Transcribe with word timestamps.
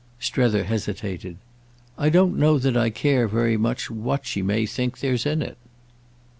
Strether 0.19 0.63
hesitated. 0.63 1.37
"I 1.95 2.09
don't 2.09 2.35
know 2.35 2.57
that 2.57 2.75
I 2.75 2.89
care 2.89 3.27
very 3.27 3.55
much 3.55 3.91
what 3.91 4.25
she 4.25 4.41
may 4.41 4.65
think 4.65 4.97
there's 4.97 5.27
in 5.27 5.43
it." 5.43 5.57